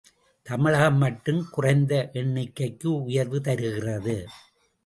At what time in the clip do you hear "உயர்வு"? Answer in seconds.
3.03-3.41